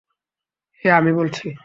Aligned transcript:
হেই, 0.81 0.91
আমি 0.91 1.11
বলছি। 1.13 1.47